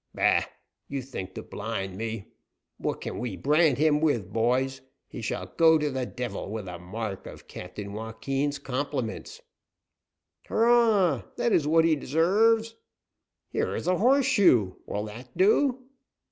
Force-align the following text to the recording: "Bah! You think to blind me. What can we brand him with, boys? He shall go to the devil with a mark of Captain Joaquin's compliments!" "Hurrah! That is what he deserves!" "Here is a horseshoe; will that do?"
"Bah! 0.15 0.45
You 0.87 1.03
think 1.03 1.35
to 1.35 1.43
blind 1.43 1.95
me. 1.95 2.29
What 2.79 3.01
can 3.01 3.19
we 3.19 3.37
brand 3.37 3.77
him 3.77 4.01
with, 4.01 4.33
boys? 4.33 4.81
He 5.07 5.21
shall 5.21 5.45
go 5.55 5.77
to 5.77 5.91
the 5.91 6.07
devil 6.07 6.49
with 6.49 6.67
a 6.67 6.79
mark 6.79 7.27
of 7.27 7.47
Captain 7.47 7.93
Joaquin's 7.93 8.57
compliments!" 8.57 9.43
"Hurrah! 10.47 11.21
That 11.35 11.51
is 11.53 11.67
what 11.67 11.85
he 11.85 11.95
deserves!" 11.95 12.73
"Here 13.51 13.75
is 13.75 13.85
a 13.85 13.99
horseshoe; 13.99 14.73
will 14.87 15.05
that 15.05 15.37
do?" 15.37 15.83